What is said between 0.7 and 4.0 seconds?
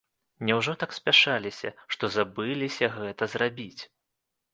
так спяшаліся, што забыліся гэта зрабіць.